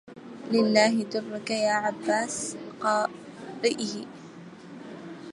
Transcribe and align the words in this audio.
لله 0.53 0.93
درك 1.13 1.49
يا 1.67 1.73
عباس 1.85 2.35
قارئة 2.81 3.91